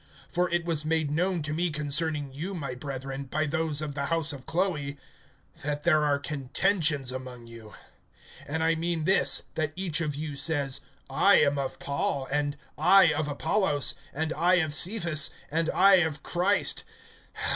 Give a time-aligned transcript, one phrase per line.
[0.33, 4.07] (11)For it was made known to me concerning you, my brethren; by those of the
[4.07, 4.97] house of Chloe,
[5.61, 7.75] that there are contentions among you.
[8.47, 13.13] (12)And I mean this, that each of you says, I am of Paul; and I
[13.13, 16.83] of Apollos; and I of Cephas; and I of Christ.